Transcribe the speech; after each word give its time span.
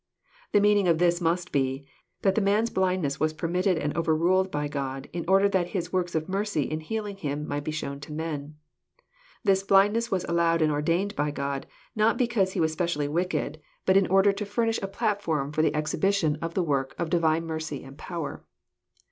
"]The 0.51 0.59
meaning 0.59 0.87
of 0.87 0.97
this 0.97 1.21
must 1.21 1.51
be, 1.51 1.87
that 2.23 2.33
the 2.33 2.41
man's 2.41 2.71
blindness 2.71 3.19
was 3.19 3.33
permitted 3.33 3.77
and 3.77 3.95
overruled 3.95 4.49
by 4.49 4.67
God, 4.67 5.07
in 5.13 5.23
order 5.27 5.47
that 5.49 5.67
His 5.77 5.93
works 5.93 6.15
of 6.15 6.27
mercy 6.27 6.63
in 6.63 6.79
healing 6.79 7.17
him 7.17 7.47
might 7.47 7.63
be 7.63 7.69
shown 7.69 7.99
to 7.99 8.11
men. 8.11 8.55
This 9.43 9.61
blindness 9.61 10.09
was 10.09 10.23
allowed 10.23 10.63
and 10.63 10.71
ordained 10.71 11.15
by 11.15 11.29
God, 11.29 11.67
not 11.95 12.17
because 12.17 12.53
he 12.53 12.59
was 12.59 12.73
specially 12.73 13.07
wicked, 13.07 13.61
bat 13.85 13.95
in 13.95 14.05
1 14.05 14.09
142 14.09 14.09
EXPOSITORY 14.09 14.09
THOUGHTS. 14.09 14.17
order 14.17 14.33
to 14.33 14.45
Airnish 14.55 14.81
a 14.83 14.97
platform 14.97 15.51
for 15.51 15.61
the 15.61 15.75
exhibition 15.75 16.35
of 16.41 16.57
a 16.57 16.63
work 16.63 16.95
of 16.97 17.11
BU 17.11 17.19
vine 17.19 17.45
mercy 17.45 17.83
and 17.83 17.95
power. 17.95 18.43